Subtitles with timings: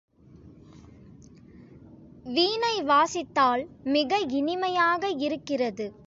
[2.25, 3.63] வீணை வாசித்தால்
[3.83, 5.87] மிக இனிமையாக இருக்கிறது.